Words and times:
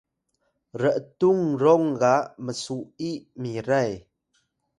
r’tung 0.81 1.45
rong 1.61 1.87
ga 2.01 2.15
msu’iy 2.45 3.15
miray 3.41 3.91